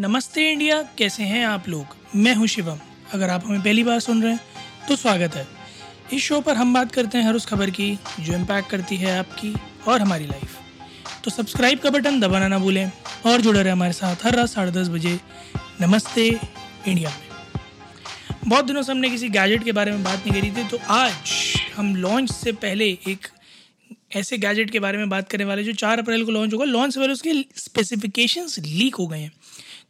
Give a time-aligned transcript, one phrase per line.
[0.00, 1.94] नमस्ते इंडिया, कैसे हैं आप लोग?
[2.16, 2.78] मैं हूँ शिवम।
[3.12, 5.46] अगर आप हमें पहली बार सुन रहे हैं तो स्वागत है।
[6.12, 9.18] इस शो पर हम बात करते हैं हर उस खबर की, जो इम्पैक्ट करती है
[9.18, 9.52] आपकी
[9.88, 10.56] और हमारी लाइफ
[11.24, 12.90] तो सब्सक्राइब का बटन दबाना ना भूलें
[13.26, 15.18] और जुड़े रहे हमारे साथ हर रात साढ़े दस बजे
[15.80, 20.50] नमस्ते इंडिया में। बहुत दिनों से हमने किसी गैजेट के बारे में बात नहीं करी
[20.52, 21.34] थी तो आज
[21.76, 23.28] हम लॉन्च से पहले एक
[24.16, 26.94] ऐसे गैजेट के बारे में बात करने वाले जो चार अप्रैल को लॉन्च होगा। लॉन्च
[26.94, 29.32] से पहले उसके स्पेसिफिकेशंस लीक हो गए हैं।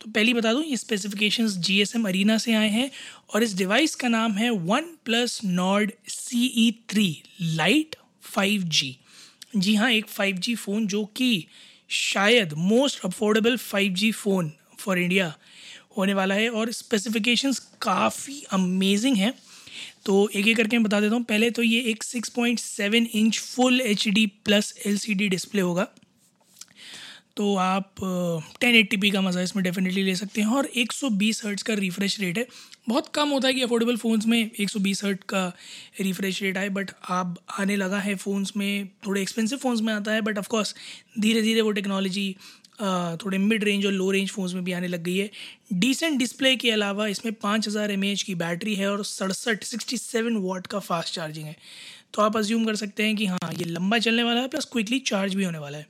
[0.00, 2.90] तो पहली बता दूँ, ये specifications G S M Arena से आए हैं
[3.34, 4.50] और इस डिवाइस का नाम है
[5.04, 8.96] OnePlus Nord C E three lite five G
[9.56, 11.46] जी हाँ एक फाइव जी फ़ोन जो कि
[11.90, 15.34] शायद most affordable five G phone for India
[15.96, 19.32] होने वाला है और स्पेसिफिकेशंस काफ़ी अमेजिंग हैं।
[20.06, 23.80] तो एक एक करके मैं बता देता हूँ, पहले तो ये एक 6.7 inch full
[23.80, 25.86] H D plus L C D display होगा।
[27.38, 27.94] तो आप
[28.60, 32.38] टेन एट्टी का मज़ा इसमें डेफिनेटली ले सकते हैं। और 120 हर्ट्ज़ का रिफ़्रेश रेट
[32.38, 32.46] है।
[32.88, 35.46] बहुत कम होता है कि अफोर्डेबल फ़ोन्स में 120 हर्ट का
[36.00, 40.12] रिफ़्रेश रेट आए बट आप आने लगा है फ़ोन्स में। थोड़े एक्सपेंसिव फ़ोन्स में आता
[40.12, 40.74] है बट ऑफकोर्स
[41.18, 42.34] धीरे धीरे वो टेक्नोलॉजी
[43.22, 45.30] थोड़े मिड रेंज और लो रेंज फ़ोन्स में भी आने लग गई है।
[45.74, 50.36] डिसेंट डिस्प्ले के अलावा इसमें पाँच हज़ार एम की बैटरी है और सड़सठ सिक्सटी सेवन
[50.42, 51.56] वाट का फास्ट चार्जिंग है।
[52.14, 54.98] तो आप अज्यूम कर सकते हैं कि हाँ ये लंबा चलने वाला है प्लस क्विकली
[55.06, 55.86] चार्ज भी होने वाला है।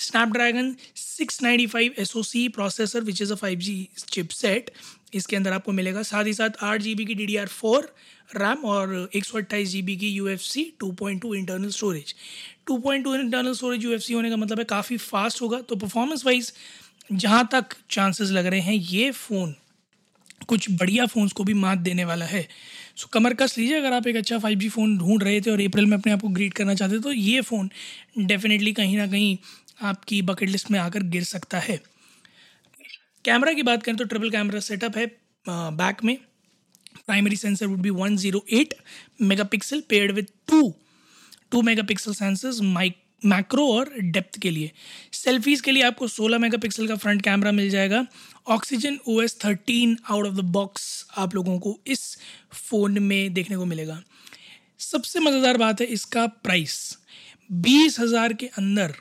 [0.00, 4.70] Snapdragon 695 SoC processor which is a five G 5G chipset
[5.14, 7.92] इसके अंदर आपको मिलेगा साथ ही साथ आठ जी बी की D D R four
[8.36, 11.70] RAM और एक सौ अट्ठाईस जी बी की U F S two point two internal
[11.70, 12.14] storage
[12.66, 15.60] two point two internal storage U F S होने का मतलब है काफ़ी फास्ट होगा।
[15.60, 16.52] तो परफॉर्मेंस वाइज
[17.12, 19.54] जहाँ तक चांसेस लग रहे हैं, ये फ़ोन
[20.48, 22.46] कुछ बढ़िया फ़ोन्स को भी मात देने वाला है।
[22.96, 25.60] सो कमर कस लीजिए, अगर आप एक अच्छा फाइव जी फ़ोन ढूंढ रहे थे और
[25.62, 27.70] अप्रैल में अपने आप को ग्रीट करना चाहते थे तो ये फ़ोन
[28.18, 29.36] डेफिनेटली कहीं ना कहीं
[29.80, 31.80] आपकी बकेट लिस्ट में आकर गिर सकता है।
[33.24, 35.06] कैमरा की बात करें तो ट्रिपल कैमरा सेटअप है
[35.46, 36.16] बैक में।
[37.06, 38.74] Primary sensor would be 108
[39.22, 40.74] megapixel paired with two
[41.52, 44.70] two megapixel sensors mic macro और डेप्थ के लिए।
[45.14, 48.04] सेल्फीज़ के लिए आपको 16 मेगापिक्सल का फ्रंट कैमरा मिल जाएगा।
[48.48, 50.84] Oxygen O S thirteen out of the box
[51.18, 52.16] आप लोगों को इस
[52.52, 54.00] फ़ोन में देखने को मिलेगा।
[54.80, 56.78] सबसे मज़ेदार बात है इसका प्राइस
[57.50, 58.94] बीस हज़ार के अंदर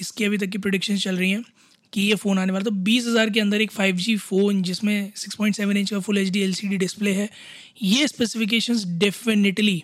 [0.00, 1.44] इसकी अभी तक की प्रोडिक्शन चल रही हैं
[1.92, 5.12] कि ये फ़ोन आने वाला तो बीस हज़ार के अंदर एक फाइव जी फ़ोन जिसमें
[5.16, 7.28] सिक्स पॉइंट सेवन इंच का फुल एच डी डिस्प्ले है,
[7.82, 9.82] ये स्पेसिफिकेशंस डेफिनेटली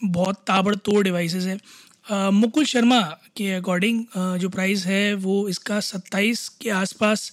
[0.00, 3.00] बहुत ताबड़तोड़ डिवाइसेस है। मुकुल शर्मा
[3.36, 4.04] के अकॉर्डिंग
[4.38, 7.32] जो प्राइस है, वो इसका सत्ताईस के आसपास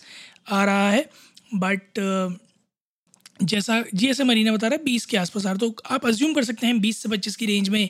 [0.50, 1.10] आ रहा है
[1.56, 2.00] बट
[3.41, 6.34] जैसा जी एस मरीना बता रहा है, बीस के आसपास आ रहा तो आप अज्यूम
[6.34, 7.90] कर सकते हैं बीस से पच्चीस की रेंज में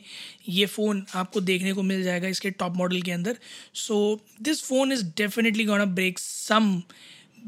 [0.49, 3.37] ये फ़ोन आपको देखने को मिल जाएगा इसके टॉप मॉडल के अंदर।
[3.75, 6.81] So this phone is definitely gonna break some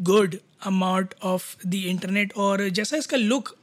[0.01, 3.55] good amount of the internet और जैसा इसका लुक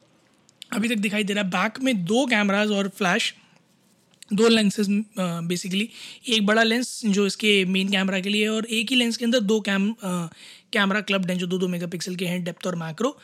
[0.72, 3.34] अभी तक दिखाई दे रहा है बैक में दो कैमराज और फ्लैश
[4.32, 5.88] दो लेंसेज बेसिकली
[6.28, 9.24] एक बड़ा लेंस जो इसके मेन कैमरा के लिए है और एक ही लेंस के
[9.24, 9.94] अंदर दो कैम
[10.72, 13.16] कैमरा क्लब हैं जो दो दो मेगापिक्सल के हैं डेप्थ और मैक्रो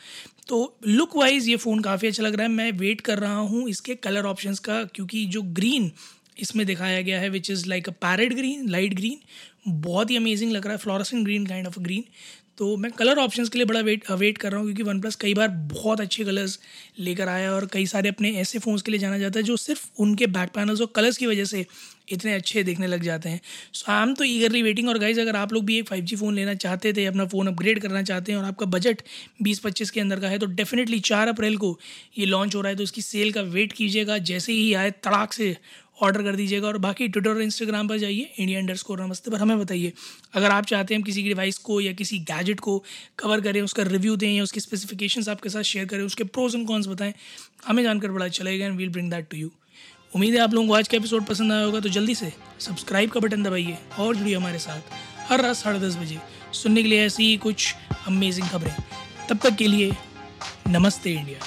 [0.47, 3.67] तो लुक वाइज ये फ़ोन काफ़ी अच्छा लग रहा है। मैं वेट कर रहा हूँ
[3.69, 5.91] इसके कलर ऑप्शंस का क्योंकि जो ग्रीन
[6.39, 9.19] इसमें दिखाया गया है which is like a parrot green light green
[9.81, 12.03] बहुत ही अमेजिंग लग रहा है। Fluorescent green kind of green
[12.57, 15.15] तो मैं कलर ऑप्शंस के लिए बड़ा वेट वेट कर रहा हूँ क्योंकि वन प्लस
[15.15, 16.59] कई बार बहुत अच्छे कलर्स
[16.99, 19.85] लेकर आया और कई सारे अपने ऐसे फ़ोन्स के लिए जाना जाता है जो सिर्फ़
[19.99, 21.65] उनके बैक पैनल्स और कलर्स की वजह से
[22.11, 23.39] इतने अच्छे देखने लग जाते हैं।
[23.73, 26.15] सो आई एम तो ईगरली वेटिंग और गाइज़ अगर आप लोग भी एक फाइव जी
[26.15, 29.01] फ़ोन लेना चाहते थे, अपना फ़ोन अपग्रेड करना चाहते हैं और आपका बजट
[29.43, 31.77] बीस पच्चीस के अंदर का है तो डेफिनेटली चार अप्रैल को
[32.17, 35.33] ये लॉन्च हो रहा है तो इसकी सेल का वेट कीजिएगा। जैसे ही आए, तड़ाक
[35.33, 35.55] से
[36.01, 39.37] ऑर्डर कर दीजिएगा और बाकी ट्विटर और इंस्टाग्राम पर जाइए इंडिया अंडर स्कोर नमस्ते पर
[39.37, 39.93] हमें बताइए।
[40.33, 42.83] अगर आप चाहते हैं हम किसी डिवाइस को या किसी गैजेट को
[43.19, 46.67] कवर करें, उसका रिव्यू दें या उसकी स्पेसिफिकेशन आपके साथ शेयर करें, उसके प्रोज एंड
[46.67, 47.13] कॉन्स बताएँ,
[47.67, 49.51] हमें जानकर बड़ा अच्छा लगेगा and we'll bring that to you
[50.13, 53.09] उम्मीद है आप लोगों को आज का एपिसोड पसंद आया होगा तो जल्दी से सब्सक्राइब
[53.11, 54.95] का बटन दबाइए और जुड़िए हमारे साथ
[55.29, 56.19] हर रात साढ़े दस बजे।
[56.53, 57.73] सुनने के लिए ऐसी ही कुछ
[58.07, 58.75] अमेजिंग खबरें।
[59.29, 59.91] तब तक के लिए
[60.67, 61.39] नमस्ते इंडिया